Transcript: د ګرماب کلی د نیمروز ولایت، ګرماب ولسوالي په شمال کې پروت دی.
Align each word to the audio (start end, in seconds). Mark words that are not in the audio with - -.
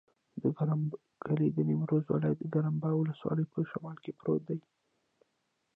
د 0.41 0.43
ګرماب 0.57 0.91
کلی 1.21 1.47
د 1.51 1.57
نیمروز 1.69 2.03
ولایت، 2.07 2.39
ګرماب 2.53 2.83
ولسوالي 2.95 3.45
په 3.53 3.59
شمال 3.71 3.97
کې 4.03 4.11
پروت 4.19 4.41
دی. 4.49 4.59